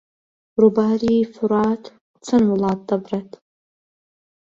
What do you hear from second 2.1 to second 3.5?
چەند وڵات دەبڕێت؟